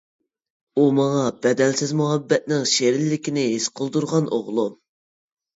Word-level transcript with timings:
ئۇ-ماڭا 0.83 1.25
بەدەلسىز 1.43 1.93
مۇھەببەتنىڭ 1.99 2.65
شېرىنلىكىنى 2.71 3.45
ھېس 3.53 3.69
قىلدۇرغان 3.81 4.31
ئوغلۇم! 4.39 4.77